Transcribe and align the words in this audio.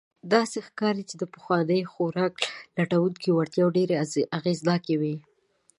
داسې 0.33 0.57
ښکاري، 0.67 1.03
چې 1.09 1.15
د 1.17 1.23
پخوانیو 1.33 1.91
خوراک 1.93 2.33
لټونکو 2.77 3.27
وړتیاوې 3.33 3.71
ډېر 3.77 3.89
اغېزناکې 4.37 4.95
وې. 5.01 5.15